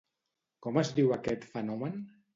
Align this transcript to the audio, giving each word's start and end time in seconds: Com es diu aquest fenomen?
Com 0.67 0.79
es 0.83 0.89
diu 1.01 1.13
aquest 1.19 1.45
fenomen? 1.53 2.01